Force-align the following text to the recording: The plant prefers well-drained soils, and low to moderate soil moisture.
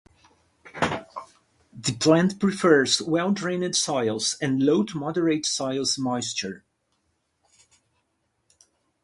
The 1.71 1.95
plant 1.99 2.39
prefers 2.39 3.03
well-drained 3.03 3.75
soils, 3.75 4.35
and 4.41 4.63
low 4.63 4.81
to 4.81 4.97
moderate 4.97 5.45
soil 5.45 5.85
moisture. 5.99 6.65